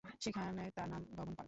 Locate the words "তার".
0.75-0.87